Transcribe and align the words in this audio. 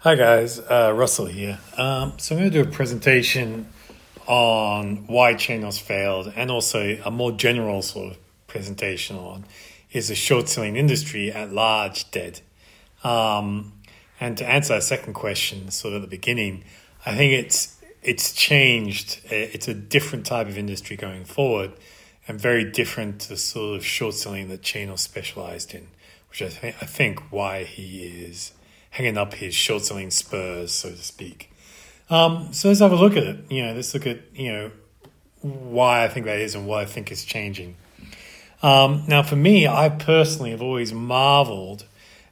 Hi 0.00 0.14
guys, 0.14 0.60
uh, 0.60 0.92
Russell 0.94 1.24
here. 1.24 1.58
Um, 1.78 2.12
so 2.18 2.34
I'm 2.34 2.42
going 2.42 2.52
to 2.52 2.62
do 2.62 2.68
a 2.68 2.70
presentation 2.70 3.66
on 4.26 5.06
why 5.06 5.32
Chanos 5.32 5.80
failed 5.80 6.30
and 6.36 6.50
also 6.50 6.98
a 7.02 7.10
more 7.10 7.32
general 7.32 7.80
sort 7.80 8.12
of 8.12 8.18
presentation 8.46 9.16
on 9.16 9.46
is 9.90 10.08
the 10.08 10.14
short 10.14 10.50
selling 10.50 10.76
industry 10.76 11.32
at 11.32 11.50
large 11.50 12.10
dead? 12.10 12.42
Um, 13.04 13.72
and 14.20 14.36
to 14.36 14.46
answer 14.46 14.74
that 14.74 14.82
second 14.82 15.14
question, 15.14 15.70
sort 15.70 15.94
of 15.94 16.02
at 16.02 16.10
the 16.10 16.14
beginning, 16.14 16.64
I 17.06 17.16
think 17.16 17.32
it's 17.32 17.80
it's 18.02 18.34
changed. 18.34 19.22
It's 19.24 19.66
a 19.66 19.74
different 19.74 20.26
type 20.26 20.46
of 20.46 20.58
industry 20.58 20.96
going 20.98 21.24
forward 21.24 21.72
and 22.28 22.38
very 22.38 22.70
different 22.70 23.22
to 23.22 23.30
the 23.30 23.36
sort 23.38 23.78
of 23.78 23.84
short 23.84 24.14
selling 24.14 24.48
that 24.48 24.60
Chanos 24.60 24.98
specialized 24.98 25.74
in, 25.74 25.88
which 26.28 26.42
I, 26.42 26.48
th- 26.48 26.74
I 26.82 26.86
think 26.86 27.32
why 27.32 27.64
he 27.64 28.04
is 28.04 28.52
hanging 28.96 29.18
up 29.18 29.34
his 29.34 29.54
short 29.54 29.84
selling 29.84 30.10
spurs, 30.10 30.72
so 30.72 30.88
to 30.88 30.96
speak. 30.96 31.52
Um, 32.08 32.52
so 32.52 32.68
let's 32.68 32.80
have 32.80 32.92
a 32.92 32.96
look 32.96 33.14
at 33.14 33.24
it. 33.24 33.50
You 33.50 33.66
know, 33.66 33.74
let's 33.74 33.92
look 33.92 34.06
at 34.06 34.20
you 34.34 34.50
know 34.50 34.70
why 35.42 36.04
I 36.04 36.08
think 36.08 36.24
that 36.24 36.38
is 36.38 36.54
and 36.54 36.66
what 36.66 36.80
I 36.80 36.86
think 36.86 37.12
is 37.12 37.24
changing. 37.24 37.76
Um, 38.62 39.04
now, 39.06 39.22
for 39.22 39.36
me, 39.36 39.66
I 39.66 39.90
personally 39.90 40.50
have 40.50 40.62
always 40.62 40.94
marveled 40.94 41.84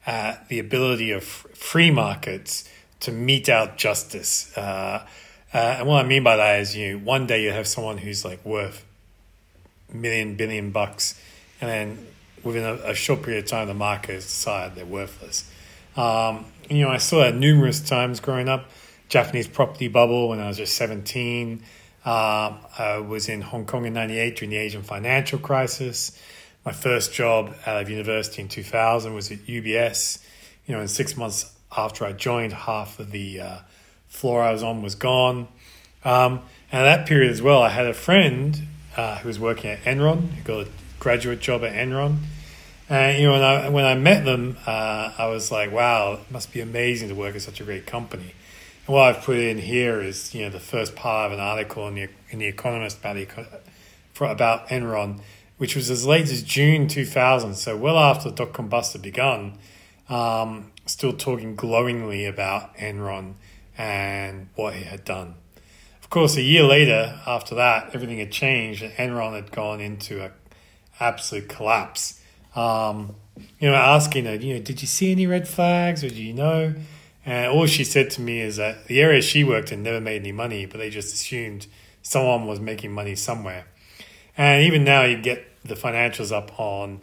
at 0.06 0.48
the 0.48 0.58
ability 0.58 1.10
of 1.10 1.22
free 1.22 1.90
markets 1.90 2.68
to 3.00 3.12
mete 3.12 3.50
out 3.50 3.76
justice. 3.76 4.56
Uh, 4.56 5.06
uh, 5.52 5.76
and 5.78 5.86
what 5.86 6.02
I 6.02 6.08
mean 6.08 6.24
by 6.24 6.36
that 6.36 6.60
is, 6.60 6.74
you 6.74 6.94
know, 6.94 7.04
one 7.04 7.26
day 7.26 7.42
you 7.42 7.50
have 7.50 7.66
someone 7.66 7.98
who's 7.98 8.24
like 8.24 8.42
worth 8.44 8.86
million 9.92 10.34
billion 10.36 10.70
bucks, 10.70 11.20
and 11.60 11.70
then 11.70 12.06
within 12.42 12.64
a, 12.64 12.90
a 12.90 12.94
short 12.94 13.22
period 13.22 13.44
of 13.44 13.50
time, 13.50 13.68
the 13.68 13.74
market 13.74 14.14
has 14.14 14.24
decided 14.24 14.76
they're 14.76 14.86
worthless. 14.86 15.50
Um, 15.96 16.46
you 16.68 16.82
know, 16.82 16.90
I 16.90 16.98
saw 16.98 17.20
that 17.20 17.34
numerous 17.34 17.80
times 17.80 18.20
growing 18.20 18.48
up. 18.48 18.70
Japanese 19.08 19.46
property 19.46 19.88
bubble 19.88 20.28
when 20.28 20.40
I 20.40 20.48
was 20.48 20.56
just 20.56 20.74
17. 20.76 21.62
Um, 22.04 22.58
I 22.78 23.02
was 23.06 23.28
in 23.28 23.40
Hong 23.40 23.64
Kong 23.64 23.86
in 23.86 23.94
98 23.94 24.36
during 24.36 24.50
the 24.50 24.56
Asian 24.56 24.82
financial 24.82 25.38
crisis. 25.38 26.18
My 26.64 26.72
first 26.72 27.12
job 27.12 27.54
out 27.66 27.82
of 27.82 27.90
university 27.90 28.42
in 28.42 28.48
2000 28.48 29.14
was 29.14 29.30
at 29.30 29.38
UBS. 29.38 30.24
You 30.66 30.74
know, 30.74 30.80
in 30.80 30.88
six 30.88 31.16
months 31.16 31.52
after 31.76 32.04
I 32.04 32.12
joined, 32.12 32.52
half 32.52 32.98
of 32.98 33.10
the 33.10 33.40
uh, 33.40 33.58
floor 34.08 34.42
I 34.42 34.52
was 34.52 34.62
on 34.62 34.82
was 34.82 34.94
gone. 34.94 35.48
Um, 36.04 36.40
and 36.72 36.86
at 36.86 36.96
that 36.96 37.06
period 37.06 37.30
as 37.30 37.42
well, 37.42 37.62
I 37.62 37.68
had 37.68 37.86
a 37.86 37.94
friend 37.94 38.60
uh, 38.96 39.18
who 39.18 39.28
was 39.28 39.38
working 39.38 39.70
at 39.70 39.82
Enron, 39.84 40.30
who 40.30 40.42
got 40.42 40.66
a 40.66 40.70
graduate 40.98 41.40
job 41.40 41.64
at 41.64 41.72
Enron. 41.72 42.18
And 42.88 43.18
you 43.18 43.26
know, 43.26 43.32
when 43.32 43.42
I 43.42 43.68
when 43.70 43.84
I 43.84 43.94
met 43.94 44.24
them, 44.24 44.58
uh, 44.66 45.12
I 45.16 45.26
was 45.26 45.50
like, 45.50 45.72
"Wow, 45.72 46.14
it 46.14 46.30
must 46.30 46.52
be 46.52 46.60
amazing 46.60 47.08
to 47.08 47.14
work 47.14 47.34
at 47.34 47.42
such 47.42 47.60
a 47.60 47.64
great 47.64 47.86
company." 47.86 48.34
And 48.86 48.94
what 48.94 49.16
I've 49.16 49.22
put 49.22 49.38
in 49.38 49.58
here 49.58 50.00
is, 50.00 50.34
you 50.34 50.42
know, 50.42 50.50
the 50.50 50.60
first 50.60 50.94
part 50.94 51.32
of 51.32 51.38
an 51.38 51.42
article 51.42 51.88
in 51.88 51.94
the 51.94 52.08
in 52.30 52.40
the 52.40 52.46
Economist 52.46 52.98
about 52.98 53.16
for, 54.12 54.26
about 54.26 54.68
Enron, 54.68 55.20
which 55.56 55.74
was 55.74 55.90
as 55.90 56.04
late 56.04 56.24
as 56.24 56.42
June 56.42 56.86
two 56.86 57.06
thousand, 57.06 57.54
so 57.54 57.74
well 57.74 57.98
after 57.98 58.28
the 58.28 58.36
dot 58.36 58.52
com 58.52 58.68
bust 58.68 58.92
had 58.92 59.02
begun. 59.02 59.58
Um, 60.10 60.70
still 60.84 61.14
talking 61.14 61.56
glowingly 61.56 62.26
about 62.26 62.76
Enron 62.76 63.36
and 63.78 64.48
what 64.54 64.74
it 64.74 64.86
had 64.86 65.02
done. 65.06 65.36
Of 66.02 66.10
course, 66.10 66.36
a 66.36 66.42
year 66.42 66.64
later, 66.64 67.18
after 67.26 67.54
that, 67.54 67.94
everything 67.94 68.18
had 68.18 68.30
changed, 68.30 68.82
and 68.82 68.92
Enron 68.92 69.32
had 69.34 69.50
gone 69.50 69.80
into 69.80 70.22
a 70.22 70.32
absolute 71.00 71.48
collapse 71.48 72.20
um, 72.54 73.14
you 73.58 73.68
know, 73.68 73.74
asking 73.74 74.26
her, 74.26 74.34
you 74.34 74.54
know, 74.54 74.60
did 74.60 74.80
you 74.80 74.86
see 74.86 75.10
any 75.12 75.26
red 75.26 75.48
flags 75.48 76.04
or 76.04 76.08
do 76.08 76.22
you 76.22 76.32
know? 76.32 76.74
And 77.26 77.50
all 77.50 77.66
she 77.66 77.84
said 77.84 78.10
to 78.10 78.20
me 78.20 78.40
is 78.40 78.56
that 78.56 78.86
the 78.86 79.00
area 79.00 79.22
she 79.22 79.44
worked 79.44 79.72
in 79.72 79.82
never 79.82 80.00
made 80.00 80.20
any 80.20 80.32
money, 80.32 80.66
but 80.66 80.78
they 80.78 80.90
just 80.90 81.14
assumed 81.14 81.66
someone 82.02 82.46
was 82.46 82.60
making 82.60 82.92
money 82.92 83.16
somewhere. 83.16 83.66
And 84.36 84.62
even 84.64 84.84
now, 84.84 85.04
you 85.04 85.16
get 85.16 85.46
the 85.64 85.74
financials 85.74 86.32
up 86.32 86.58
on 86.60 87.00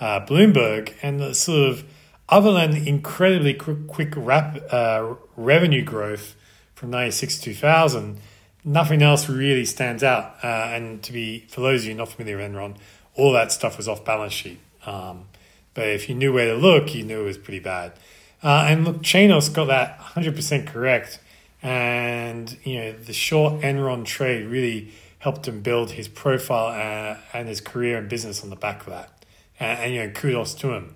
uh, 0.00 0.24
Bloomberg, 0.24 0.94
and 1.02 1.20
the 1.20 1.34
sort 1.34 1.70
of 1.70 1.84
other 2.28 2.52
than 2.52 2.86
incredibly 2.86 3.54
quick, 3.54 3.86
quick 3.88 4.14
rap, 4.16 4.58
uh, 4.70 5.14
revenue 5.36 5.82
growth 5.82 6.36
from 6.74 6.90
96 6.90 7.38
to 7.38 7.44
2000, 7.54 8.20
nothing 8.64 9.02
else 9.02 9.28
really 9.28 9.64
stands 9.64 10.02
out. 10.02 10.36
Uh, 10.42 10.46
and 10.46 11.02
to 11.02 11.12
be, 11.12 11.46
for 11.48 11.60
those 11.62 11.82
of 11.82 11.88
you 11.88 11.94
not 11.94 12.08
familiar 12.08 12.36
with 12.36 12.52
Enron, 12.52 12.76
all 13.14 13.32
that 13.32 13.50
stuff 13.50 13.76
was 13.76 13.88
off 13.88 14.04
balance 14.04 14.32
sheet. 14.32 14.60
Um, 14.86 15.26
but 15.74 15.88
if 15.88 16.08
you 16.08 16.14
knew 16.14 16.32
where 16.32 16.52
to 16.52 16.54
look, 16.54 16.94
you 16.94 17.04
knew 17.04 17.20
it 17.20 17.24
was 17.24 17.38
pretty 17.38 17.60
bad. 17.60 17.92
Uh, 18.42 18.66
and 18.68 18.84
look, 18.84 19.02
Chanos 19.02 19.52
got 19.52 19.66
that 19.66 19.98
100% 19.98 20.66
correct. 20.66 21.20
And, 21.62 22.56
you 22.64 22.78
know, 22.78 22.92
the 22.92 23.12
short 23.12 23.60
Enron 23.62 24.04
trade 24.04 24.46
really 24.46 24.92
helped 25.18 25.48
him 25.48 25.60
build 25.60 25.92
his 25.92 26.06
profile 26.06 26.70
and, 26.70 27.16
uh, 27.16 27.20
and 27.32 27.48
his 27.48 27.60
career 27.60 27.98
and 27.98 28.08
business 28.08 28.42
on 28.42 28.50
the 28.50 28.56
back 28.56 28.80
of 28.82 28.92
that. 28.92 29.24
And, 29.58 29.80
and, 29.80 29.94
you 29.94 30.06
know, 30.06 30.10
kudos 30.10 30.54
to 30.54 30.72
him. 30.72 30.94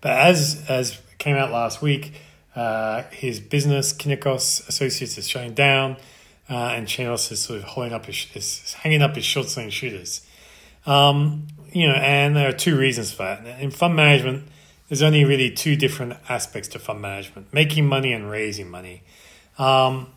But 0.00 0.12
as, 0.12 0.64
as 0.68 1.00
came 1.18 1.36
out 1.36 1.50
last 1.50 1.82
week, 1.82 2.12
uh, 2.54 3.02
his 3.10 3.40
business, 3.40 3.92
Kynikos 3.92 4.68
Associates, 4.68 5.18
is 5.18 5.28
shutting 5.28 5.54
down. 5.54 5.96
Uh, 6.48 6.54
and 6.74 6.86
Chanos 6.86 7.32
is 7.32 7.40
sort 7.40 7.58
of 7.58 7.64
holding 7.64 7.92
up 7.92 8.06
his, 8.06 8.26
is 8.34 8.74
hanging 8.74 9.02
up 9.02 9.16
his 9.16 9.24
short 9.24 9.48
selling 9.48 9.70
shooters. 9.70 10.24
Um, 10.86 11.48
you 11.76 11.86
know, 11.86 11.94
and 11.94 12.34
there 12.34 12.48
are 12.48 12.52
two 12.52 12.74
reasons 12.74 13.12
for 13.12 13.24
that. 13.24 13.60
In 13.60 13.70
fund 13.70 13.94
management, 13.94 14.48
there's 14.88 15.02
only 15.02 15.26
really 15.26 15.50
two 15.50 15.76
different 15.76 16.14
aspects 16.26 16.68
to 16.70 16.78
fund 16.78 17.02
management 17.02 17.52
making 17.52 17.86
money 17.86 18.14
and 18.14 18.30
raising 18.30 18.70
money. 18.70 19.02
Um, 19.58 20.08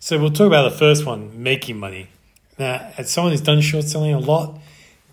so 0.00 0.18
we'll 0.18 0.32
talk 0.32 0.48
about 0.48 0.68
the 0.68 0.76
first 0.76 1.06
one 1.06 1.40
making 1.40 1.78
money. 1.78 2.08
Now, 2.58 2.90
as 2.98 3.12
someone 3.12 3.32
who's 3.32 3.42
done 3.42 3.60
short 3.60 3.84
selling 3.84 4.12
a 4.12 4.18
lot, 4.18 4.58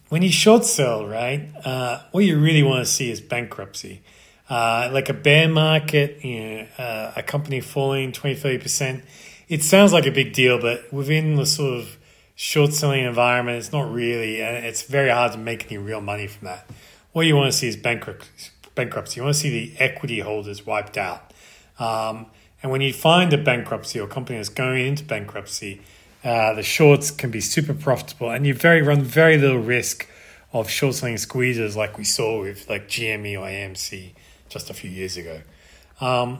when 0.10 0.24
you 0.24 0.32
short 0.32 0.66
sell, 0.66 1.06
right, 1.06 1.52
uh, 1.64 2.02
what 2.10 2.26
you 2.26 2.40
really 2.40 2.64
want 2.64 2.84
to 2.84 2.92
see 2.92 3.12
is 3.12 3.22
bankruptcy. 3.22 4.02
Uh, 4.50 4.90
like 4.92 5.08
a 5.08 5.14
bear 5.14 5.48
market, 5.48 6.26
you 6.26 6.40
know, 6.40 6.68
uh, 6.80 7.14
a 7.16 7.22
company 7.22 7.62
falling 7.62 8.12
20, 8.12 8.42
30%. 8.42 9.04
It 9.50 9.62
sounds 9.62 9.94
like 9.94 10.08
a 10.08 10.12
big 10.12 10.34
deal, 10.34 10.60
but 10.60 10.92
within 10.92 11.36
the 11.36 11.46
sort 11.46 11.80
of 11.80 11.98
short 12.42 12.74
selling 12.74 13.06
environment. 13.06 13.60
It's 13.60 13.72
not 13.72 13.94
really, 13.94 14.38
it's 14.42 14.82
very 14.82 15.12
hard 15.12 15.34
to 15.34 15.38
make 15.38 15.68
any 15.68 15.78
real 15.78 16.02
money 16.02 16.26
from 16.26 16.48
that. 16.48 16.68
What 17.12 17.28
you 17.28 17.36
want 17.36 17.52
to 17.52 17.58
see 17.58 17.68
is 17.68 17.78
bankruptcy. 17.78 18.50
bankruptcy. 18.74 19.20
You 19.20 19.26
want 19.26 19.36
to 19.36 19.40
see 19.40 19.68
the 19.68 19.78
equity 19.78 20.22
holders 20.22 20.66
wiped 20.66 20.98
out. 20.98 21.32
Um, 21.78 22.26
and 22.64 22.72
when 22.72 22.82
you 22.82 22.94
find 22.94 23.32
a 23.32 23.38
bankruptcy 23.38 24.00
or 24.00 24.08
company 24.08 24.40
that's 24.40 24.50
going 24.50 24.88
into 24.88 25.04
bankruptcy, 25.04 25.82
uh, 26.24 26.56
the 26.56 26.64
shorts 26.64 27.12
can 27.12 27.30
be 27.30 27.42
super 27.42 27.76
profitable, 27.76 28.32
and 28.32 28.48
you 28.48 28.56
very 28.56 28.82
run 28.82 29.04
very 29.04 29.38
little 29.38 29.60
risk 29.60 30.08
of 30.52 30.68
short 30.68 30.96
selling 30.96 31.18
squeezes 31.18 31.76
like 31.76 31.98
we 31.98 32.04
saw 32.04 32.42
with 32.42 32.68
like 32.68 32.88
GME 32.88 33.40
or 33.40 33.46
AMC 33.46 34.14
just 34.50 34.72
a 34.72 34.74
few 34.74 34.90
years 34.90 35.16
ago. 35.16 35.42
Um, 36.00 36.40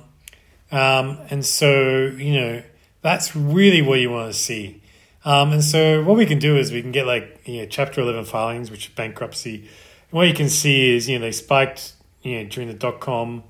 um, 0.72 1.20
and 1.30 1.46
so 1.46 2.08
you 2.18 2.34
know 2.34 2.64
that's 3.02 3.36
really 3.36 3.84
what 3.84 4.00
you 4.00 4.10
want 4.10 4.34
to 4.34 4.40
see. 4.40 4.81
Um, 5.24 5.52
and 5.52 5.64
so 5.64 6.04
what 6.04 6.18
we 6.18 6.26
can 6.26 6.40
do 6.40 6.58
is 6.58 6.72
we 6.72 6.82
can 6.82 6.92
get 6.92 7.06
like 7.06 7.42
you 7.46 7.62
know 7.62 7.68
Chapter 7.68 8.02
Eleven 8.02 8.26
filings, 8.26 8.72
which 8.72 8.88
is 8.88 8.94
bankruptcy. 8.94 9.56
And 9.56 10.12
what 10.12 10.28
you 10.28 10.34
can 10.34 10.50
see 10.50 10.96
is 10.96 11.08
you 11.08 11.20
know 11.20 11.26
they 11.26 11.32
spiked 11.32 11.94
you 12.22 12.38
know 12.38 12.50
during 12.50 12.68
the 12.68 12.74
dot 12.74 13.00
com 13.00 13.44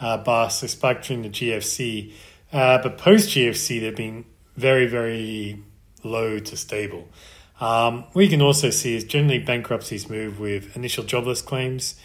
uh, 0.00 0.16
bust, 0.18 0.62
they 0.62 0.68
spiked 0.68 1.06
during 1.06 1.22
the 1.22 1.28
GFC, 1.28 2.12
uh, 2.52 2.78
but 2.82 2.98
post 2.98 3.30
GFC 3.30 3.80
they've 3.80 3.96
been 3.96 4.24
very 4.56 4.86
very 4.86 5.62
low 6.02 6.38
to 6.38 6.56
stable. 6.56 7.08
Um, 7.60 8.04
what 8.12 8.22
you 8.22 8.30
can 8.30 8.40
also 8.40 8.70
see 8.70 8.94
is 8.94 9.04
generally 9.04 9.40
bankruptcies 9.40 10.08
move 10.08 10.38
with 10.38 10.76
initial 10.76 11.02
jobless 11.04 11.42
claims 11.42 11.96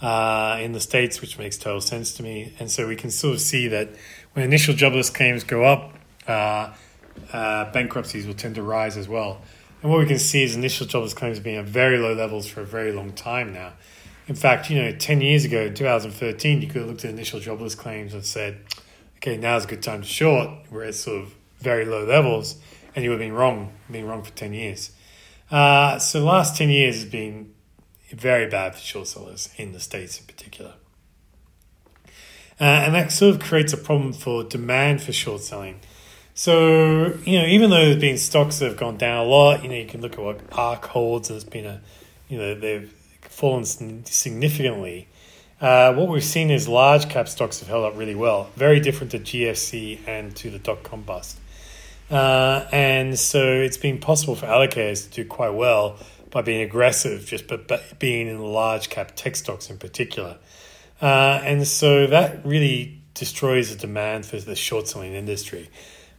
uh, 0.00 0.58
in 0.60 0.72
the 0.72 0.80
states, 0.80 1.20
which 1.20 1.38
makes 1.38 1.58
total 1.58 1.80
sense 1.80 2.14
to 2.14 2.22
me. 2.22 2.54
And 2.58 2.70
so 2.70 2.88
we 2.88 2.96
can 2.96 3.10
sort 3.10 3.34
of 3.34 3.40
see 3.40 3.68
that 3.68 3.90
when 4.32 4.44
initial 4.44 4.74
jobless 4.74 5.10
claims 5.10 5.44
go 5.44 5.64
up. 5.64 5.94
Uh, 6.26 6.72
uh, 7.32 7.70
bankruptcies 7.72 8.26
will 8.26 8.34
tend 8.34 8.54
to 8.56 8.62
rise 8.62 8.96
as 8.96 9.08
well. 9.08 9.40
And 9.82 9.90
what 9.90 9.98
we 9.98 10.06
can 10.06 10.18
see 10.18 10.44
is 10.44 10.54
initial 10.54 10.86
jobless 10.86 11.14
claims 11.14 11.40
being 11.40 11.56
at 11.56 11.64
very 11.64 11.98
low 11.98 12.14
levels 12.14 12.46
for 12.46 12.60
a 12.60 12.66
very 12.66 12.92
long 12.92 13.12
time 13.12 13.52
now. 13.52 13.72
In 14.28 14.36
fact, 14.36 14.70
you 14.70 14.80
know, 14.80 14.92
10 14.92 15.20
years 15.20 15.44
ago, 15.44 15.62
in 15.62 15.74
2013, 15.74 16.62
you 16.62 16.68
could 16.68 16.82
have 16.82 16.88
looked 16.88 17.04
at 17.04 17.10
initial 17.10 17.40
jobless 17.40 17.74
claims 17.74 18.14
and 18.14 18.24
said, 18.24 18.60
okay, 19.16 19.36
now's 19.36 19.64
a 19.64 19.68
good 19.68 19.82
time 19.82 20.02
to 20.02 20.08
short. 20.08 20.50
We're 20.70 20.84
at 20.84 20.94
sort 20.94 21.22
of 21.22 21.34
very 21.58 21.84
low 21.84 22.04
levels, 22.04 22.56
and 22.94 23.04
you 23.04 23.10
would 23.10 23.20
have 23.20 23.28
been 23.28 23.36
wrong, 23.36 23.72
been 23.90 24.06
wrong 24.06 24.22
for 24.22 24.30
10 24.30 24.52
years. 24.52 24.92
Uh, 25.50 25.98
so 25.98 26.20
the 26.20 26.26
last 26.26 26.56
10 26.56 26.70
years 26.70 27.02
has 27.02 27.04
been 27.04 27.52
very 28.10 28.48
bad 28.48 28.74
for 28.74 28.80
short 28.80 29.08
sellers 29.08 29.48
in 29.56 29.72
the 29.72 29.80
States 29.80 30.20
in 30.20 30.26
particular. 30.26 30.74
Uh, 32.60 32.64
and 32.64 32.94
that 32.94 33.10
sort 33.10 33.34
of 33.34 33.40
creates 33.40 33.72
a 33.72 33.76
problem 33.76 34.12
for 34.12 34.44
demand 34.44 35.02
for 35.02 35.12
short 35.12 35.40
selling. 35.40 35.80
So, 36.34 37.18
you 37.24 37.38
know, 37.38 37.46
even 37.46 37.70
though 37.70 37.84
there's 37.84 38.00
been 38.00 38.18
stocks 38.18 38.58
that 38.58 38.68
have 38.68 38.76
gone 38.78 38.96
down 38.96 39.26
a 39.26 39.28
lot, 39.28 39.62
you 39.62 39.68
know, 39.68 39.74
you 39.76 39.86
can 39.86 40.00
look 40.00 40.14
at 40.14 40.18
what 40.18 40.40
ARK 40.52 40.86
holds, 40.86 41.28
and 41.28 41.36
it's 41.36 41.48
been 41.48 41.66
a, 41.66 41.80
you 42.28 42.38
know, 42.38 42.54
they've 42.54 42.90
fallen 43.20 43.64
significantly. 43.64 45.08
uh, 45.62 45.94
what 45.94 46.08
we've 46.08 46.24
seen 46.24 46.50
is 46.50 46.66
large 46.66 47.08
cap 47.08 47.28
stocks 47.28 47.60
have 47.60 47.68
held 47.68 47.84
up 47.84 47.96
really 47.96 48.16
well, 48.16 48.50
very 48.56 48.80
different 48.80 49.12
to 49.12 49.20
GFC 49.20 50.00
and 50.08 50.34
to 50.36 50.50
the 50.50 50.58
dot 50.58 50.82
com 50.82 51.02
bust. 51.02 51.38
Uh, 52.10 52.66
and 52.72 53.16
so 53.18 53.40
it's 53.40 53.76
been 53.76 53.98
possible 53.98 54.34
for 54.34 54.46
allocators 54.46 55.08
to 55.08 55.22
do 55.22 55.28
quite 55.28 55.54
well 55.54 55.96
by 56.30 56.42
being 56.42 56.62
aggressive, 56.62 57.24
just 57.26 57.46
but, 57.46 57.68
but 57.68 57.98
being 58.00 58.26
in 58.26 58.40
large 58.40 58.90
cap 58.90 59.12
tech 59.14 59.36
stocks 59.36 59.70
in 59.70 59.78
particular. 59.78 60.36
Uh, 61.00 61.40
and 61.44 61.66
so 61.66 62.08
that 62.08 62.44
really 62.44 63.00
destroys 63.14 63.70
the 63.70 63.76
demand 63.76 64.26
for 64.26 64.38
the 64.38 64.56
short 64.56 64.88
selling 64.88 65.14
industry. 65.14 65.70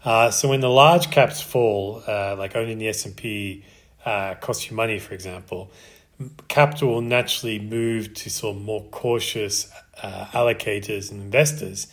Uh, 0.04 0.30
so 0.30 0.50
when 0.50 0.60
the 0.60 0.70
large 0.70 1.12
caps 1.12 1.42
fall, 1.42 2.04
uh, 2.08 2.36
like 2.38 2.56
owning 2.56 2.78
the 2.78 2.88
S 2.88 3.06
and 3.06 3.16
P 3.16 3.64
uh, 4.06 4.36
costs 4.36 4.70
you 4.70 4.76
money, 4.76 5.00
for 5.00 5.14
example, 5.14 5.72
capital 6.48 6.90
will 6.90 7.02
naturally 7.02 7.60
move 7.60 8.14
to 8.14 8.30
sort 8.30 8.56
of 8.58 8.62
more 8.62 8.84
cautious 8.92 9.72
uh, 10.02 10.26
allocators 10.34 11.12
and 11.12 11.22
investors, 11.22 11.88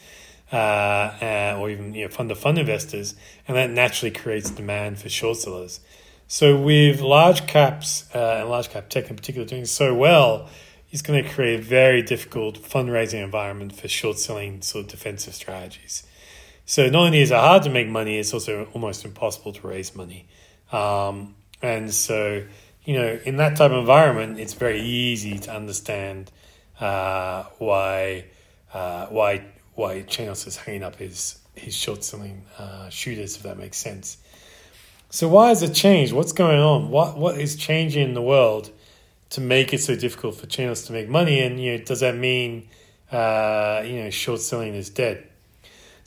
uh, 0.53 1.57
or 1.59 1.71
even 1.71 1.95
you 1.95 2.05
know, 2.05 2.11
fund 2.11 2.31
of 2.31 2.39
fund 2.39 2.59
investors, 2.59 3.15
and 3.47 3.57
that 3.57 3.71
naturally 3.71 4.11
creates 4.11 4.51
demand 4.51 4.99
for 4.99 5.09
short 5.09 5.37
sellers. 5.37 5.81
So 6.27 6.61
with 6.61 7.01
large 7.01 7.47
caps 7.47 8.09
uh, 8.15 8.39
and 8.41 8.49
large 8.49 8.71
cap 8.71 8.89
tech 8.89 9.11
in 9.11 9.17
particular 9.17 9.47
doing 9.47 9.65
so 9.65 9.95
well, 9.95 10.49
it's 10.91 11.03
going 11.03 11.23
to 11.23 11.29
create 11.29 11.61
a 11.61 11.63
very 11.63 12.03
difficult 12.03 12.63
fundraising 12.63 13.23
environment 13.23 13.73
for 13.73 13.87
short 13.89 14.19
selling 14.19 14.63
sort 14.63 14.85
of 14.87 14.91
defensive 14.91 15.35
strategies. 15.35 16.05
So 16.71 16.89
not 16.89 17.07
only 17.07 17.21
is 17.21 17.33
it 17.33 17.35
hard 17.35 17.65
to 17.65 17.69
make 17.69 17.89
money, 17.89 18.17
it's 18.17 18.33
also 18.33 18.69
almost 18.75 19.05
impossible 19.05 19.53
to 19.55 19.67
raise 19.67 19.97
money. 19.97 20.29
Um, 20.71 21.35
and 21.61 21.93
so 21.93 22.45
you 22.85 22.95
know, 22.95 23.19
in 23.25 23.39
that 23.39 23.57
type 23.57 23.73
of 23.73 23.79
environment, 23.79 24.39
it's 24.39 24.55
very 24.55 24.81
easy 24.81 25.37
to 25.41 25.53
understand 25.53 26.31
uh, 26.79 27.43
why 27.59 28.27
uh, 28.73 29.07
why 29.07 29.47
why 29.75 30.03
Chanos 30.03 30.47
is 30.47 30.59
hanging 30.59 30.85
up 30.85 30.95
his 30.95 31.41
his 31.57 31.75
short 31.75 32.05
selling 32.05 32.45
uh, 32.57 32.89
shooters, 32.89 33.35
if 33.35 33.43
that 33.43 33.59
makes 33.59 33.77
sense. 33.77 34.19
So 35.09 35.27
why 35.27 35.49
has 35.49 35.65
it 35.65 35.75
changed? 35.75 36.13
What's 36.13 36.33
going 36.33 36.61
on? 36.61 36.89
What 36.91 37.19
what 37.19 37.37
is 37.37 37.57
changing 37.57 38.11
in 38.11 38.15
the 38.15 38.23
world 38.23 38.71
to 39.31 39.41
make 39.41 39.75
it 39.75 39.79
so 39.79 39.97
difficult 39.97 40.37
for 40.37 40.47
Chanos 40.47 40.87
to 40.87 40.93
make 40.93 41.09
money? 41.09 41.41
And 41.41 41.61
you 41.61 41.79
know, 41.79 41.85
does 41.85 41.99
that 41.99 42.15
mean 42.15 42.69
uh, 43.11 43.83
you 43.85 44.05
know 44.05 44.11
short 44.11 44.41
selling 44.41 44.77
is 44.77 44.89
dead? 44.89 45.27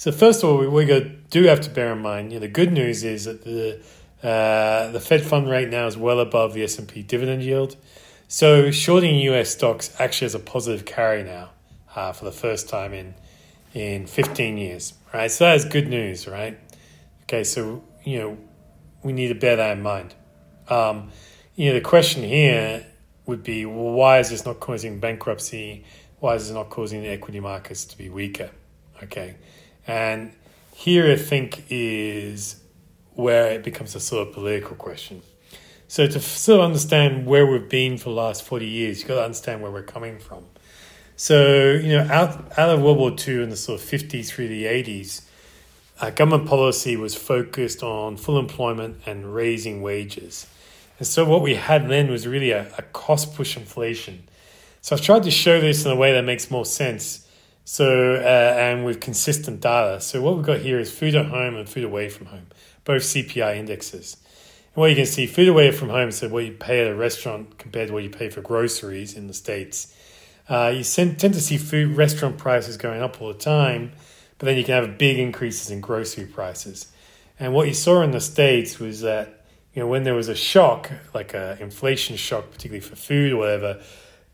So 0.03 0.11
first 0.11 0.43
of 0.43 0.49
all, 0.49 0.57
we, 0.57 0.67
we 0.67 0.85
do 1.29 1.43
have 1.43 1.61
to 1.61 1.69
bear 1.69 1.93
in 1.93 1.99
mind. 1.99 2.33
You 2.33 2.37
know, 2.37 2.41
the 2.41 2.51
good 2.51 2.73
news 2.73 3.05
is 3.05 3.23
that 3.23 3.45
the 3.45 3.79
uh, 4.21 4.91
the 4.91 4.99
Fed 4.99 5.21
fund 5.21 5.49
rate 5.49 5.69
now 5.69 5.87
is 5.87 5.95
well 5.95 6.19
above 6.19 6.53
the 6.53 6.61
S&P 6.61 7.03
dividend 7.03 7.41
yield. 7.41 7.77
So 8.27 8.69
shorting 8.69 9.15
US 9.31 9.51
stocks 9.51 9.95
actually 9.99 10.25
has 10.25 10.35
a 10.35 10.39
positive 10.39 10.85
carry 10.85 11.23
now 11.23 11.51
uh, 11.95 12.11
for 12.11 12.25
the 12.25 12.33
first 12.33 12.67
time 12.67 12.93
in 12.93 13.13
in 13.73 14.05
15 14.05 14.57
years, 14.57 14.93
right? 15.13 15.31
So 15.31 15.45
that 15.45 15.55
is 15.55 15.63
good 15.63 15.87
news, 15.87 16.27
right? 16.27 16.59
Okay, 17.21 17.45
so, 17.45 17.81
you 18.03 18.19
know, 18.19 18.37
we 19.03 19.13
need 19.13 19.29
to 19.29 19.35
bear 19.35 19.55
that 19.55 19.77
in 19.77 19.83
mind. 19.83 20.15
Um, 20.67 21.11
you 21.55 21.69
know, 21.69 21.75
the 21.75 21.85
question 21.95 22.23
here 22.23 22.85
would 23.25 23.41
be, 23.41 23.65
well, 23.65 23.93
why 23.93 24.19
is 24.19 24.31
this 24.31 24.45
not 24.45 24.59
causing 24.59 24.99
bankruptcy? 24.99 25.85
Why 26.19 26.35
is 26.35 26.47
this 26.47 26.53
not 26.53 26.69
causing 26.69 27.03
the 27.03 27.07
equity 27.07 27.39
markets 27.39 27.85
to 27.85 27.97
be 27.97 28.09
weaker? 28.09 28.51
Okay, 29.01 29.35
and 29.87 30.33
here 30.73 31.11
I 31.11 31.15
think 31.15 31.65
is 31.69 32.61
where 33.13 33.51
it 33.51 33.63
becomes 33.63 33.95
a 33.95 33.99
sort 33.99 34.27
of 34.27 34.33
political 34.33 34.75
question. 34.75 35.21
So 35.87 36.07
to 36.07 36.19
sort 36.19 36.59
of 36.59 36.65
understand 36.65 37.27
where 37.27 37.45
we've 37.45 37.69
been 37.69 37.97
for 37.97 38.05
the 38.05 38.15
last 38.15 38.43
40 38.43 38.65
years, 38.65 38.99
you've 38.99 39.07
got 39.07 39.15
to 39.15 39.23
understand 39.23 39.61
where 39.61 39.71
we're 39.71 39.83
coming 39.83 40.17
from. 40.17 40.45
So, 41.15 41.71
you 41.71 41.95
know, 41.95 42.07
out, 42.11 42.57
out 42.57 42.69
of 42.69 42.81
World 42.81 42.97
War 42.97 43.15
II 43.15 43.43
in 43.43 43.49
the 43.49 43.55
sort 43.55 43.79
of 43.79 43.87
50s 43.87 44.29
through 44.29 44.47
the 44.47 44.65
80s, 44.65 45.21
uh, 46.01 46.09
government 46.09 46.49
policy 46.49 46.97
was 46.97 47.13
focused 47.13 47.83
on 47.83 48.17
full 48.17 48.39
employment 48.39 49.01
and 49.05 49.35
raising 49.35 49.83
wages. 49.83 50.47
And 50.97 51.07
so 51.07 51.25
what 51.25 51.41
we 51.41 51.55
had 51.55 51.87
then 51.87 52.09
was 52.09 52.27
really 52.27 52.51
a, 52.51 52.73
a 52.77 52.81
cost 52.81 53.35
push 53.35 53.55
inflation. 53.55 54.23
So 54.81 54.95
I've 54.95 55.01
tried 55.01 55.23
to 55.23 55.31
show 55.31 55.61
this 55.61 55.85
in 55.85 55.91
a 55.91 55.95
way 55.95 56.13
that 56.13 56.23
makes 56.23 56.49
more 56.49 56.65
sense. 56.65 57.22
So, 57.65 58.15
uh, 58.15 58.55
and 58.57 58.83
with 58.85 58.99
consistent 58.99 59.61
data. 59.61 60.01
So 60.01 60.21
what 60.21 60.35
we've 60.35 60.45
got 60.45 60.59
here 60.59 60.79
is 60.79 60.91
food 60.91 61.15
at 61.15 61.27
home 61.27 61.55
and 61.55 61.67
food 61.67 61.85
away 61.85 62.09
from 62.09 62.27
home 62.27 62.47
both 62.85 63.03
CPI 63.03 63.57
indexes. 63.57 64.17
And 64.73 64.81
what 64.81 64.89
you 64.89 64.95
can 64.95 65.05
see, 65.05 65.25
food 65.27 65.47
away 65.47 65.71
from 65.71 65.89
home, 65.89 66.11
so 66.11 66.29
what 66.29 66.45
you 66.45 66.53
pay 66.53 66.81
at 66.81 66.91
a 66.91 66.95
restaurant 66.95 67.57
compared 67.57 67.87
to 67.87 67.93
what 67.93 68.03
you 68.03 68.09
pay 68.09 68.29
for 68.29 68.41
groceries 68.41 69.15
in 69.15 69.27
the 69.27 69.33
States. 69.33 69.95
Uh, 70.49 70.73
you 70.75 70.83
tend 70.83 71.19
to 71.19 71.41
see 71.41 71.57
food 71.57 71.95
restaurant 71.95 72.37
prices 72.37 72.75
going 72.77 73.01
up 73.01 73.21
all 73.21 73.29
the 73.29 73.39
time, 73.39 73.91
but 74.37 74.45
then 74.45 74.57
you 74.57 74.63
can 74.63 74.83
have 74.83 74.97
big 74.97 75.17
increases 75.17 75.69
in 75.69 75.79
grocery 75.79 76.25
prices. 76.25 76.87
And 77.39 77.53
what 77.53 77.67
you 77.67 77.73
saw 77.73 78.01
in 78.01 78.11
the 78.11 78.19
States 78.19 78.79
was 78.79 79.01
that, 79.01 79.45
you 79.73 79.81
know, 79.81 79.87
when 79.87 80.03
there 80.03 80.13
was 80.13 80.27
a 80.27 80.35
shock, 80.35 80.91
like 81.13 81.33
an 81.33 81.59
inflation 81.59 82.17
shock, 82.17 82.51
particularly 82.51 82.81
for 82.81 82.95
food 82.95 83.31
or 83.31 83.37
whatever, 83.37 83.81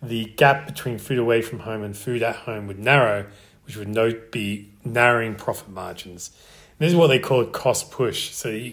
the 0.01 0.25
gap 0.37 0.65
between 0.67 0.97
food 0.97 1.17
away 1.17 1.41
from 1.41 1.59
home 1.59 1.83
and 1.83 1.95
food 1.95 2.23
at 2.23 2.35
home 2.35 2.67
would 2.67 2.79
narrow, 2.79 3.25
which 3.65 3.75
would 3.75 3.89
note 3.89 4.31
be 4.31 4.71
narrowing 4.83 5.35
profit 5.35 5.69
margins. 5.69 6.31
This 6.77 6.91
is 6.91 6.95
what 6.95 7.07
they 7.07 7.19
call 7.19 7.45
cost 7.45 7.91
push. 7.91 8.31
So 8.31 8.69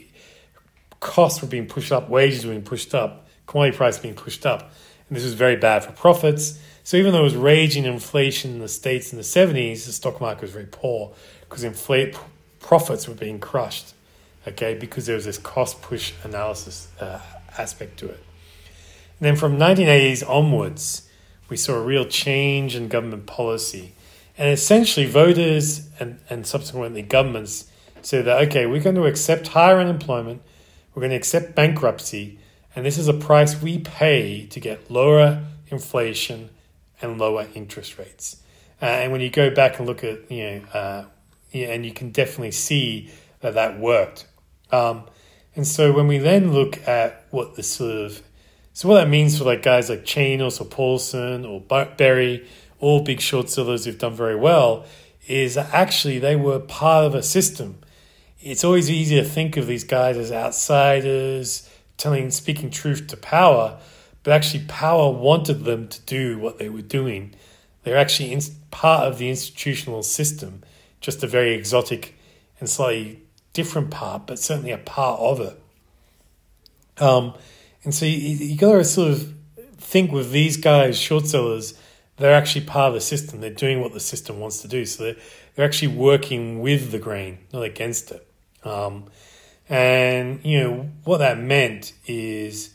costs 1.01 1.43
were 1.43 1.49
being 1.49 1.67
pushed 1.67 1.91
up, 1.91 2.09
wages 2.09 2.45
were 2.47 2.53
being 2.53 2.63
pushed 2.63 2.95
up, 2.95 3.27
commodity 3.47 3.77
price 3.77 3.99
being 3.99 4.15
pushed 4.15 4.47
up. 4.47 4.71
And 5.09 5.17
this 5.17 5.25
was 5.25 5.35
very 5.35 5.57
bad 5.57 5.85
for 5.85 5.93
profits. 5.93 6.59
So 6.85 6.97
even 6.97 7.13
though 7.13 7.21
it 7.21 7.25
was 7.25 7.37
raging 7.37 7.85
inflation 7.85 8.53
in 8.53 8.59
the 8.61 8.69
States 8.69 9.13
in 9.13 9.19
the 9.19 9.25
70s, 9.25 9.87
the 9.87 9.93
stock 9.93 10.21
market 10.21 10.43
was 10.43 10.53
very 10.53 10.67
poor 10.67 11.13
because 11.41 11.65
inflate 11.65 12.17
profits 12.61 13.09
were 13.09 13.15
being 13.15 13.41
crushed, 13.41 13.95
okay, 14.47 14.75
because 14.75 15.07
there 15.07 15.17
was 15.17 15.25
this 15.25 15.39
cost 15.39 15.83
push 15.83 16.13
analysis 16.23 16.89
uh, 17.01 17.21
aspect 17.59 17.99
to 17.99 18.07
it. 18.09 18.23
And 19.19 19.27
then 19.27 19.37
from 19.37 19.57
1980s 19.59 20.29
onwards, 20.29 21.06
we 21.49 21.57
saw 21.57 21.75
a 21.75 21.83
real 21.83 22.05
change 22.05 22.75
in 22.75 22.89
government 22.89 23.27
policy. 23.27 23.93
And 24.39 24.51
essentially, 24.51 25.07
voters 25.07 25.89
and, 25.99 26.19
and 26.29 26.47
subsequently 26.47 27.03
governments 27.03 27.71
so 28.03 28.23
that, 28.23 28.49
okay, 28.49 28.67
we're 28.67 28.83
going 28.83 28.97
to 28.97 29.07
accept 29.07 29.49
higher 29.49 29.79
unemployment, 29.79 30.43
we're 30.95 31.01
going 31.01 31.11
to 31.11 31.17
accept 31.17 31.55
bankruptcy, 31.55 32.39
and 32.75 32.85
this 32.85 32.99
is 32.99 33.09
a 33.09 33.15
price 33.15 33.61
we 33.61 33.79
pay 33.79 34.47
to 34.47 34.61
get 34.61 34.91
lower 34.91 35.43
inflation 35.69 36.51
and 37.01 37.19
lower 37.19 37.47
interest 37.55 37.99
rates. 37.99 38.43
Uh, 38.81 38.85
and 38.85 39.13
when 39.13 39.21
you 39.21 39.31
go 39.31 39.51
back 39.51 39.79
and 39.79 39.87
look 39.87 40.05
at, 40.05 40.31
you 40.31 40.45
know, 40.45 40.63
uh, 40.75 41.05
yeah, 41.53 41.69
and 41.69 41.87
you 41.87 41.93
can 41.93 42.11
definitely 42.11 42.51
see 42.51 43.11
that 43.41 43.55
that 43.55 43.81
worked. 43.81 44.27
Um, 44.71 45.05
and 45.55 45.67
so 45.67 45.93
when 45.93 46.07
we 46.07 46.19
then 46.19 46.53
look 46.53 46.87
at 46.87 47.25
what 47.31 47.55
the 47.55 47.63
sort 47.63 47.97
of, 47.97 48.23
so 48.77 48.89
what 48.89 48.97
that 48.97 49.09
means 49.09 49.39
for 49.39 49.45
like 49.45 49.63
guys 49.63 49.89
like 49.89 50.05
Chanos 50.05 50.61
or 50.61 50.65
Paulson 50.65 51.47
or 51.47 51.61
Burry, 51.61 52.47
all 52.79 53.01
big 53.01 53.23
short 53.23 53.49
sellers 53.49 53.87
who've 53.87 53.97
done 53.97 54.13
very 54.13 54.37
well, 54.37 54.85
is 55.27 55.57
actually 55.57 56.19
they 56.19 56.37
were 56.37 56.61
part 56.61 57.07
of 57.07 57.15
a 57.15 57.23
system 57.23 57.79
it's 58.47 58.63
always 58.63 58.89
easy 58.89 59.17
to 59.17 59.25
think 59.25 59.57
of 59.57 59.67
these 59.67 59.83
guys 59.83 60.17
as 60.17 60.31
outsiders, 60.31 61.69
telling, 61.97 62.31
speaking 62.31 62.71
truth 62.71 63.09
to 63.09 63.17
power, 63.17 63.79
but 64.23 64.33
actually, 64.33 64.65
power 64.69 65.11
wanted 65.11 65.65
them 65.65 65.89
to 65.89 66.01
do 66.03 66.39
what 66.39 66.59
they 66.59 66.69
were 66.69 66.83
doing. 66.83 67.35
They're 67.83 67.97
actually 67.97 68.33
in, 68.33 68.41
part 68.71 69.05
of 69.05 69.19
the 69.19 69.29
institutional 69.29 70.05
system, 70.05 70.63
just 71.01 71.25
a 71.25 71.27
very 71.27 71.55
exotic 71.55 72.15
and 72.61 72.69
slightly 72.69 73.23
different 73.53 73.91
part, 73.91 74.29
but 74.29 74.39
certainly 74.39 74.71
a 74.71 74.79
part 74.79 75.19
of 75.19 75.41
it. 75.41 75.63
Um, 76.99 77.35
and 77.87 77.95
so 77.95 78.05
you, 78.05 78.19
you 78.19 78.57
got 78.57 78.73
to 78.73 78.85
sort 78.85 79.13
of 79.13 79.33
think 79.79 80.11
with 80.11 80.33
these 80.33 80.57
guys, 80.57 80.99
short 80.99 81.27
sellers, 81.29 81.79
they're 82.17 82.35
actually 82.35 82.65
part 82.65 82.89
of 82.89 82.95
the 82.95 83.01
system. 83.01 83.41
They're 83.41 83.51
doing 83.51 83.81
what 83.81 83.93
the 83.93 84.01
system 84.01 84.41
wants 84.41 84.61
to 84.63 84.69
do. 84.69 84.85
So 84.85 85.05
they're, 85.05 85.17
they're 85.55 85.65
actually 85.65 85.95
working 85.95 86.59
with 86.61 86.91
the 86.91 86.99
grain, 86.99 87.39
not 87.53 87.63
against 87.63 88.11
it. 88.11 88.27
Um, 88.65 89.05
and, 89.69 90.45
you 90.45 90.59
know, 90.59 90.91
what 91.05 91.19
that 91.19 91.39
meant 91.39 91.93
is, 92.07 92.75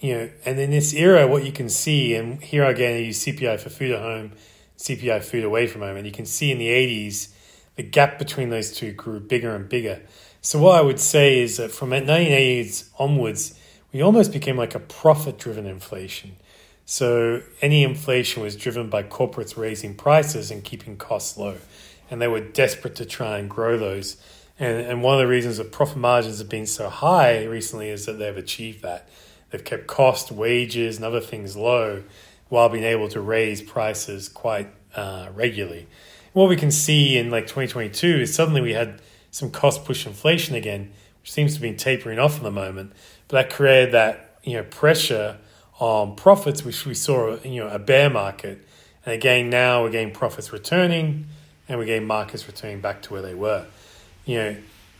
you 0.00 0.14
know, 0.14 0.30
and 0.44 0.60
in 0.60 0.70
this 0.70 0.92
era, 0.92 1.26
what 1.26 1.44
you 1.46 1.52
can 1.52 1.70
see, 1.70 2.14
and 2.14 2.42
here 2.42 2.64
again, 2.64 2.96
I 2.96 2.98
use 2.98 3.24
CPI 3.24 3.58
for 3.58 3.70
food 3.70 3.92
at 3.92 4.00
home, 4.00 4.32
CPI 4.76 5.24
food 5.24 5.44
away 5.44 5.66
from 5.66 5.80
home, 5.80 5.96
and 5.96 6.04
you 6.04 6.12
can 6.12 6.26
see 6.26 6.50
in 6.50 6.58
the 6.58 6.68
80s, 6.68 7.32
the 7.76 7.84
gap 7.84 8.18
between 8.18 8.50
those 8.50 8.70
two 8.70 8.92
grew 8.92 9.18
bigger 9.18 9.56
and 9.56 9.66
bigger. 9.66 10.02
So 10.42 10.58
what 10.58 10.78
I 10.78 10.82
would 10.82 11.00
say 11.00 11.40
is 11.40 11.56
that 11.56 11.70
from 11.70 11.90
1980s 11.90 12.90
onwards, 12.98 13.58
we 13.92 14.02
almost 14.02 14.32
became 14.32 14.56
like 14.56 14.74
a 14.74 14.80
profit-driven 14.80 15.66
inflation. 15.66 16.36
So 16.84 17.42
any 17.60 17.84
inflation 17.84 18.42
was 18.42 18.56
driven 18.56 18.88
by 18.88 19.02
corporates 19.02 19.56
raising 19.56 19.94
prices 19.94 20.50
and 20.50 20.64
keeping 20.64 20.96
costs 20.96 21.36
low, 21.36 21.56
and 22.10 22.20
they 22.20 22.28
were 22.28 22.40
desperate 22.40 22.96
to 22.96 23.04
try 23.04 23.38
and 23.38 23.48
grow 23.48 23.78
those. 23.78 24.16
And, 24.58 24.80
and 24.80 25.02
one 25.02 25.14
of 25.14 25.20
the 25.20 25.26
reasons 25.26 25.58
that 25.58 25.72
profit 25.72 25.98
margins 25.98 26.38
have 26.38 26.48
been 26.48 26.66
so 26.66 26.88
high 26.88 27.44
recently 27.44 27.88
is 27.88 28.06
that 28.06 28.14
they've 28.14 28.36
achieved 28.36 28.82
that. 28.82 29.08
They've 29.50 29.64
kept 29.64 29.86
cost, 29.86 30.32
wages, 30.32 30.96
and 30.96 31.04
other 31.04 31.20
things 31.20 31.56
low 31.56 32.02
while 32.48 32.68
being 32.68 32.84
able 32.84 33.08
to 33.08 33.20
raise 33.20 33.62
prices 33.62 34.28
quite 34.28 34.68
uh, 34.94 35.28
regularly. 35.34 35.86
What 36.32 36.48
we 36.48 36.56
can 36.56 36.70
see 36.70 37.18
in 37.18 37.30
like 37.30 37.44
2022 37.44 38.20
is 38.20 38.34
suddenly 38.34 38.60
we 38.60 38.72
had 38.72 39.00
some 39.30 39.50
cost 39.50 39.84
push 39.84 40.06
inflation 40.06 40.54
again, 40.54 40.92
which 41.22 41.32
seems 41.32 41.54
to 41.54 41.60
be 41.60 41.72
tapering 41.72 42.18
off 42.18 42.36
at 42.36 42.42
the 42.42 42.50
moment. 42.50 42.92
But 43.28 43.48
that 43.48 43.54
created 43.54 43.94
that 43.94 44.38
you 44.42 44.54
know 44.54 44.64
pressure 44.64 45.38
on 45.78 46.16
profits, 46.16 46.64
which 46.64 46.84
we 46.84 46.94
saw 46.94 47.38
you 47.42 47.62
know 47.64 47.68
a 47.68 47.78
bear 47.78 48.10
market, 48.10 48.66
and 49.06 49.14
again 49.14 49.48
now 49.48 49.82
we're 49.82 49.90
getting 49.90 50.12
profits 50.12 50.52
returning, 50.52 51.26
and 51.68 51.78
we're 51.78 51.86
getting 51.86 52.06
markets 52.06 52.46
returning 52.46 52.80
back 52.80 53.02
to 53.02 53.12
where 53.12 53.22
they 53.22 53.34
were. 53.34 53.66
You 54.26 54.36
know 54.36 54.56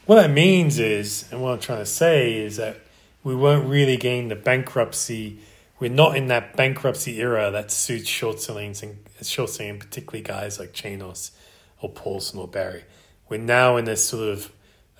what 0.07 0.17
that 0.17 0.31
means 0.31 0.79
is, 0.79 1.29
and 1.31 1.43
what 1.43 1.53
I'm 1.53 1.61
trying 1.61 1.79
to 1.79 1.87
say 1.87 2.35
is 2.35 2.57
that 2.57 2.79
we 3.25 3.35
weren't 3.35 3.69
really 3.69 3.97
getting 3.97 4.29
the 4.29 4.37
bankruptcy. 4.37 5.39
We're 5.79 5.91
not 5.91 6.17
in 6.17 6.29
that 6.29 6.57
bankruptcy 6.57 7.21
era 7.21 7.51
that 7.51 7.73
suits 7.73 8.09
short 8.09 8.41
selling 8.41 8.75
and 8.81 8.97
short 9.27 9.51
selling, 9.51 9.81
particularly 9.81 10.23
guys 10.23 10.59
like 10.59 10.73
Chanos 10.73 11.33
or 11.81 11.91
Paulson 11.91 12.39
or 12.39 12.47
Burry. 12.47 12.85
We're 13.29 13.41
now 13.41 13.77
in 13.77 13.85
this 13.85 14.07
sort 14.07 14.29
of 14.29 14.53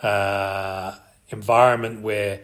uh, 0.03 0.97
environment 1.29 2.03
where 2.03 2.41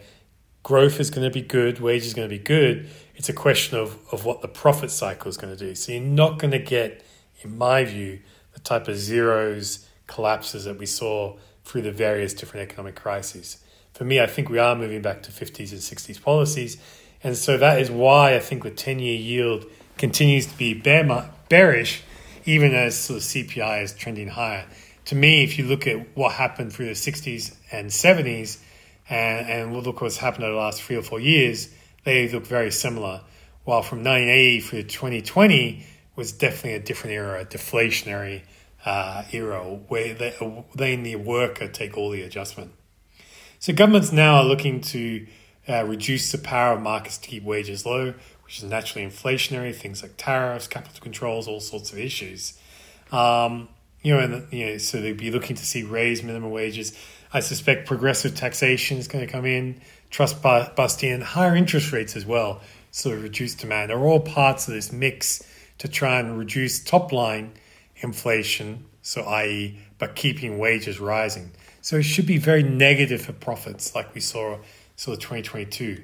growth 0.63 1.01
is 1.01 1.11
going 1.11 1.27
to 1.27 1.33
be 1.33 1.43
good, 1.43 1.81
wages 1.81 2.15
going 2.15 2.29
to 2.29 2.35
be 2.35 2.43
good. 2.43 2.89
It's 3.17 3.29
a 3.29 3.35
question 3.35 3.79
of, 3.79 3.99
of 4.13 4.25
what 4.25 4.43
the 4.43 4.49
profit 4.49 4.91
cycle 4.91 5.29
is 5.29 5.37
going 5.37 5.57
to 5.57 5.59
do. 5.59 5.75
So 5.75 5.93
you're 5.93 6.01
not 6.01 6.39
going 6.39 6.53
to 6.53 6.59
get, 6.59 7.05
in 7.43 7.57
my 7.57 7.85
view, 7.85 8.21
the 8.55 8.61
type 8.61 8.89
of 8.89 8.97
zeros 8.97 9.89
collapses 10.07 10.65
that 10.65 10.79
we 10.79 10.87
saw 10.87 11.37
through 11.65 11.83
the 11.83 11.93
various 11.93 12.33
different 12.33 12.71
economic 12.71 12.97
crises 12.97 13.59
for 13.99 14.05
me, 14.05 14.21
I 14.21 14.29
think 14.29 14.49
we 14.49 14.61
are 14.61 14.77
moving 14.77 15.03
back 15.03 15.25
to 15.25 15.33
50s 15.33 15.73
and 15.73 15.81
60s 15.81 16.23
policies. 16.23 16.79
And 17.25 17.37
so 17.37 17.59
that 17.59 17.81
is 17.81 17.91
why 17.91 18.37
I 18.37 18.39
think 18.39 18.63
the 18.63 18.71
10 18.71 19.01
year 19.01 19.19
yield 19.19 19.67
continues 19.97 20.47
to 20.47 20.57
be 20.57 20.73
bear, 20.73 21.33
bearish, 21.49 22.05
even 22.45 22.75
as 22.75 22.97
sort 22.97 23.17
of 23.17 23.25
CPI 23.25 23.83
is 23.83 23.93
trending 23.93 24.29
higher. 24.29 24.67
To 25.07 25.17
me, 25.17 25.43
if 25.43 25.59
you 25.59 25.67
look 25.67 25.89
at 25.89 26.17
what 26.17 26.35
happened 26.35 26.73
through 26.73 26.87
the 26.87 26.93
60s 26.93 27.57
and 27.73 27.91
70s, 27.91 28.59
and, 29.09 29.49
and 29.49 29.73
we'll 29.73 29.83
look 29.83 30.00
what's 30.00 30.19
happened 30.19 30.45
over 30.45 30.55
the 30.55 30.59
last 30.59 30.83
three 30.83 30.97
or 30.97 31.03
four 31.03 31.21
years, 31.21 31.69
they 32.05 32.29
look 32.29 32.47
very 32.47 32.71
similar. 32.71 33.23
While 33.65 33.83
from 33.83 33.99
1980 33.99 34.61
through 34.61 34.83
2020 34.85 35.85
was 36.17 36.33
definitely 36.33 36.75
a 36.75 36.81
different 36.81 37.15
era, 37.15 37.43
a 37.43 37.45
deflationary 37.45 38.43
uh, 38.85 39.25
era, 39.33 39.61
where 39.88 40.15
they, 40.15 40.65
they 40.75 40.95
and 40.95 41.05
the 41.05 41.17
worker 41.17 41.69
take 41.69 41.97
all 41.97 42.11
the 42.11 42.23
adjustment. 42.23 42.73
So 43.59 43.73
governments 43.73 44.12
now 44.12 44.37
are 44.37 44.45
looking 44.45 44.81
to 44.83 45.27
uh, 45.69 45.85
reduce 45.85 46.33
the 46.33 46.38
power 46.38 46.75
of 46.75 46.81
markets 46.81 47.19
to 47.19 47.29
keep 47.29 47.43
wages 47.43 47.85
low, 47.85 48.15
which 48.45 48.59
is 48.59 48.65
naturally 48.65 49.07
inflationary. 49.07 49.75
Things 49.75 50.03
like 50.03 50.12
tariffs, 50.17 50.67
capital 50.67 51.00
controls, 51.00 51.47
all 51.47 51.61
sorts 51.61 51.93
of 51.93 51.99
issues. 51.99 52.59
Um, 53.12 53.69
you 54.03 54.15
know, 54.15 54.21
and 54.21 54.53
you 54.53 54.67
know, 54.67 54.79
so 54.79 55.00
they'd 55.00 55.17
be 55.17 55.31
looking 55.31 55.57
to 55.57 55.67
see 55.67 55.83
raise 55.83 56.23
minimum 56.23 56.50
wages. 56.50 56.97
I 57.33 57.41
suspect 57.41 57.87
progressive 57.87 58.35
taxation 58.35 58.99
is 58.99 59.09
going 59.09 59.27
to 59.27 59.31
come 59.31 59.45
in, 59.45 59.81
trust 60.11 60.43
busting, 60.43 61.13
and 61.13 61.23
higher 61.23 61.55
interest 61.55 61.93
rates 61.93 62.17
as 62.17 62.25
well, 62.25 62.61
sort 62.91 63.17
of 63.17 63.23
reduce 63.23 63.55
demand. 63.55 63.93
Are 63.93 64.05
all 64.05 64.21
parts 64.21 64.67
of 64.69 64.75
this 64.75 64.93
mix 64.93 65.47
to 65.79 65.89
try 65.89 66.19
and 66.19 66.39
reduce 66.39 66.83
top 66.83 67.13
line 67.13 67.53
inflation, 67.97 68.85
so 69.03 69.23
i.e., 69.23 69.79
but 69.99 70.15
keeping 70.15 70.59
wages 70.59 71.01
rising. 71.01 71.51
So 71.81 71.97
it 71.97 72.03
should 72.03 72.27
be 72.27 72.39
very 72.39 72.63
negative 72.63 73.23
for 73.23 73.33
profits, 73.33 73.95
like 73.95 74.15
we 74.15 74.21
saw 74.21 74.59
sort 74.97 75.17
of 75.17 75.23
2022. 75.23 76.03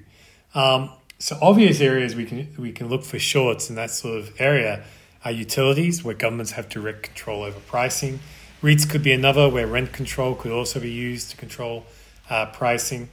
Um, 0.55 0.91
so 1.19 1.39
obvious 1.41 1.81
areas 1.81 2.15
we 2.15 2.27
can 2.27 2.55
we 2.59 2.73
can 2.73 2.89
look 2.89 3.05
for 3.05 3.19
shorts 3.19 3.71
in 3.71 3.77
that 3.77 3.91
sort 3.91 4.19
of 4.19 4.33
area 4.39 4.85
are 5.25 5.33
utilities, 5.33 6.05
where 6.05 6.15
governments 6.15 6.53
have 6.53 6.69
direct 6.69 7.03
control 7.03 7.43
over 7.45 7.59
pricing. 7.61 8.21
REITs 8.65 8.89
could 8.89 9.03
be 9.03 9.13
another, 9.13 9.47
where 9.47 9.67
rent 9.67 9.93
control 9.93 10.35
could 10.35 10.51
also 10.51 10.81
be 10.81 10.91
used 10.91 11.31
to 11.31 11.37
control 11.37 11.85
uh, 12.31 12.47
pricing. 12.47 13.11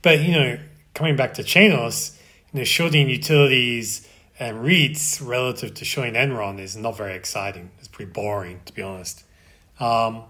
But 0.00 0.20
you 0.20 0.32
know, 0.32 0.58
coming 0.94 1.16
back 1.16 1.34
to 1.34 1.42
Chanos, 1.42 2.18
you 2.50 2.60
know, 2.60 2.64
shorting 2.64 3.10
utilities 3.10 4.08
and 4.38 4.64
REITs 4.64 5.24
relative 5.24 5.74
to 5.74 5.84
showing 5.84 6.14
Enron 6.14 6.58
is 6.58 6.78
not 6.78 6.96
very 6.96 7.14
exciting. 7.14 7.70
It's 7.78 7.88
pretty 7.88 8.10
boring, 8.10 8.62
to 8.64 8.72
be 8.72 8.80
honest. 8.80 9.22
Um, 9.78 10.22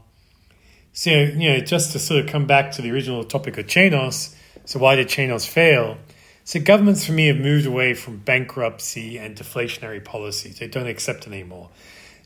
so, 0.93 1.11
you 1.11 1.49
know, 1.51 1.61
just 1.61 1.93
to 1.93 2.01
sort 2.01 2.25
of 2.25 2.29
come 2.29 2.47
back 2.47 2.73
to 2.73 2.83
the 2.83 2.91
original 2.91 3.23
topic 3.23 3.57
of 3.57 3.67
Chanos, 3.67 4.35
so 4.65 4.81
why 4.81 4.97
did 4.97 5.07
Chanos 5.07 5.47
fail? 5.47 5.97
So 6.43 6.59
governments 6.59 7.07
for 7.07 7.13
me 7.13 7.29
have 7.29 7.37
moved 7.37 7.67
away 7.67 7.95
from 7.95 8.17
bankruptcy 8.17 9.17
and 9.17 9.37
deflationary 9.37 10.05
policies. 10.05 10.59
They 10.59 10.67
don't 10.67 10.89
accept 10.89 11.29
it 11.29 11.33
anymore. 11.33 11.71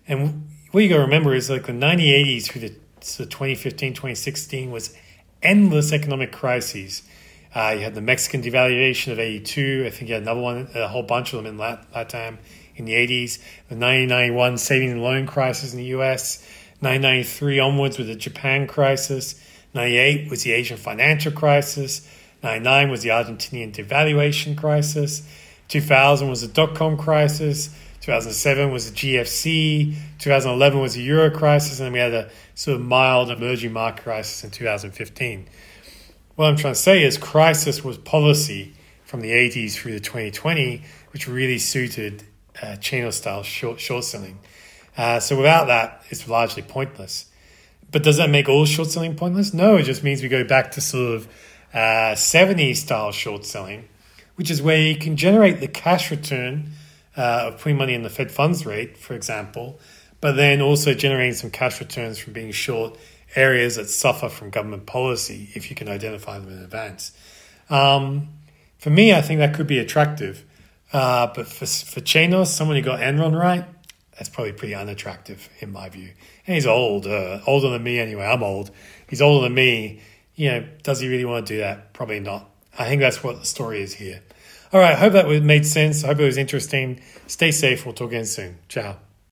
And 0.08 0.48
what 0.74 0.82
you 0.82 0.88
got 0.88 0.96
to 0.96 1.02
remember 1.02 1.32
is 1.32 1.48
like 1.48 1.66
the 1.66 1.72
1980s 1.72 2.46
through 2.46 2.62
the 2.62 2.74
so 3.00 3.22
2015, 3.24 3.92
2016 3.92 4.72
was 4.72 4.92
endless 5.40 5.92
economic 5.92 6.32
crises. 6.32 7.02
Uh, 7.54 7.76
you 7.76 7.84
had 7.84 7.94
the 7.94 8.00
Mexican 8.00 8.42
devaluation 8.42 9.12
of 9.12 9.20
82. 9.20 9.84
I 9.86 9.90
think 9.90 10.08
you 10.08 10.14
had 10.14 10.24
another 10.24 10.40
one, 10.40 10.68
a 10.74 10.88
whole 10.88 11.04
bunch 11.04 11.32
of 11.32 11.36
them 11.36 11.46
in 11.46 11.58
that, 11.58 12.08
time 12.08 12.38
in 12.74 12.86
the 12.86 12.94
80s. 12.94 13.38
The 13.68 13.76
1991 13.76 14.58
saving 14.58 14.90
and 14.90 15.00
loan 15.00 15.28
crisis 15.28 15.72
in 15.72 15.78
the 15.78 15.84
US. 15.96 16.42
1993 16.80 17.60
onwards 17.60 17.96
with 17.96 18.08
the 18.08 18.16
Japan 18.16 18.66
crisis. 18.66 19.40
98 19.74 20.28
was 20.28 20.42
the 20.42 20.50
Asian 20.50 20.76
financial 20.76 21.30
crisis. 21.30 22.04
99 22.42 22.90
was 22.90 23.04
the 23.04 23.10
Argentinian 23.10 23.72
devaluation 23.72 24.56
crisis. 24.56 25.22
2000 25.68 26.28
was 26.28 26.40
the 26.40 26.48
dot 26.48 26.74
com 26.74 26.96
crisis. 26.96 27.70
2007 28.04 28.70
was 28.70 28.90
the 28.90 28.94
GFC. 28.94 29.94
2011 30.18 30.78
was 30.78 30.92
the 30.92 31.00
Euro 31.04 31.30
crisis. 31.30 31.80
And 31.80 31.86
then 31.86 31.92
we 31.94 32.00
had 32.00 32.12
a 32.12 32.30
sort 32.54 32.78
of 32.78 32.82
mild 32.84 33.30
emerging 33.30 33.72
market 33.72 34.02
crisis 34.02 34.44
in 34.44 34.50
2015. 34.50 35.46
What 36.34 36.44
I'm 36.44 36.56
trying 36.56 36.74
to 36.74 36.78
say 36.78 37.02
is 37.02 37.16
crisis 37.16 37.82
was 37.82 37.96
policy 37.96 38.74
from 39.06 39.22
the 39.22 39.30
80s 39.30 39.72
through 39.72 39.92
the 39.92 40.00
2020, 40.00 40.82
which 41.12 41.26
really 41.26 41.56
suited 41.56 42.24
uh, 42.60 42.76
Chanos 42.76 43.14
style 43.14 43.42
short, 43.42 43.80
short 43.80 44.04
selling. 44.04 44.38
Uh, 44.98 45.18
so 45.18 45.34
without 45.38 45.68
that, 45.68 46.02
it's 46.10 46.28
largely 46.28 46.62
pointless. 46.62 47.30
But 47.90 48.02
does 48.02 48.18
that 48.18 48.28
make 48.28 48.50
all 48.50 48.66
short 48.66 48.90
selling 48.90 49.16
pointless? 49.16 49.54
No, 49.54 49.76
it 49.76 49.84
just 49.84 50.04
means 50.04 50.22
we 50.22 50.28
go 50.28 50.44
back 50.44 50.72
to 50.72 50.82
sort 50.82 51.14
of 51.14 51.28
uh, 51.72 52.12
70s 52.12 52.76
style 52.76 53.12
short 53.12 53.46
selling, 53.46 53.88
which 54.34 54.50
is 54.50 54.60
where 54.60 54.78
you 54.78 54.94
can 54.94 55.16
generate 55.16 55.60
the 55.60 55.68
cash 55.68 56.10
return 56.10 56.70
uh, 57.16 57.50
of 57.52 57.60
putting 57.60 57.76
money 57.76 57.94
in 57.94 58.02
the 58.02 58.10
Fed 58.10 58.30
funds 58.30 58.66
rate, 58.66 58.96
for 58.96 59.14
example, 59.14 59.80
but 60.20 60.32
then 60.36 60.60
also 60.60 60.94
generating 60.94 61.34
some 61.34 61.50
cash 61.50 61.80
returns 61.80 62.18
from 62.18 62.32
being 62.32 62.50
short 62.50 62.98
areas 63.36 63.76
that 63.76 63.88
suffer 63.88 64.28
from 64.28 64.50
government 64.50 64.86
policy 64.86 65.48
if 65.54 65.70
you 65.70 65.76
can 65.76 65.88
identify 65.88 66.38
them 66.38 66.48
in 66.48 66.62
advance. 66.62 67.12
Um, 67.70 68.28
for 68.78 68.90
me, 68.90 69.12
I 69.14 69.22
think 69.22 69.38
that 69.38 69.54
could 69.54 69.66
be 69.66 69.78
attractive. 69.78 70.44
Uh, 70.92 71.28
but 71.34 71.46
for, 71.46 71.66
for 71.66 72.00
Chanos, 72.00 72.46
someone 72.46 72.76
who 72.76 72.82
got 72.82 73.00
Enron 73.00 73.38
right, 73.38 73.64
that's 74.12 74.28
probably 74.28 74.52
pretty 74.52 74.74
unattractive 74.74 75.48
in 75.58 75.72
my 75.72 75.88
view. 75.88 76.10
And 76.46 76.54
he's 76.54 76.66
old, 76.66 77.06
uh, 77.06 77.40
older 77.46 77.70
than 77.70 77.82
me 77.82 77.98
anyway. 77.98 78.24
I'm 78.24 78.42
old. 78.42 78.70
He's 79.08 79.20
older 79.20 79.44
than 79.44 79.54
me. 79.54 80.00
You 80.36 80.50
know, 80.50 80.66
does 80.82 81.00
he 81.00 81.08
really 81.08 81.24
want 81.24 81.46
to 81.46 81.54
do 81.54 81.58
that? 81.60 81.92
Probably 81.92 82.20
not. 82.20 82.48
I 82.78 82.86
think 82.86 83.00
that's 83.00 83.22
what 83.22 83.40
the 83.40 83.46
story 83.46 83.82
is 83.82 83.94
here. 83.94 84.20
All 84.74 84.80
right. 84.80 84.94
I 84.94 84.96
hope 84.96 85.12
that 85.12 85.28
made 85.44 85.64
sense. 85.64 86.02
I 86.02 86.08
hope 86.08 86.18
it 86.18 86.24
was 86.24 86.36
interesting. 86.36 87.00
Stay 87.28 87.52
safe. 87.52 87.86
We'll 87.86 87.94
talk 87.94 88.08
again 88.08 88.26
soon. 88.26 88.58
Ciao. 88.68 88.96